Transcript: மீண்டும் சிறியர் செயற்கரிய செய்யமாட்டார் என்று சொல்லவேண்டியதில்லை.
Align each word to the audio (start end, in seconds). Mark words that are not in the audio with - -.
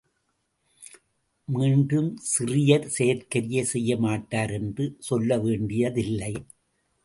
மீண்டும் 1.47 2.09
சிறியர் 2.31 2.87
செயற்கரிய 2.87 3.65
செய்யமாட்டார் 3.73 4.53
என்று 4.53 4.97
சொல்லவேண்டியதில்லை. 5.09 6.33